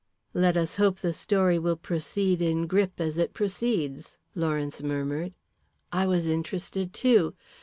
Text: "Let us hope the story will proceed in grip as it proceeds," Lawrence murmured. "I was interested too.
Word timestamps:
"Let 0.33 0.57
us 0.57 0.77
hope 0.77 0.97
the 0.97 1.13
story 1.13 1.59
will 1.59 1.75
proceed 1.75 2.41
in 2.41 2.65
grip 2.65 2.93
as 2.99 3.19
it 3.19 3.35
proceeds," 3.35 4.17
Lawrence 4.33 4.81
murmured. 4.81 5.35
"I 5.91 6.07
was 6.07 6.27
interested 6.27 6.91
too. 6.91 7.35